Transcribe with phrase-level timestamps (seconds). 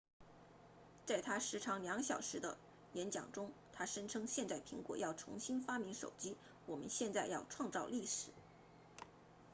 [1.05, 2.57] 在他时长2小时的
[2.93, 6.35] 演讲中他声称现在苹果要重新发明手机
[6.65, 8.31] 我们现在要创造历史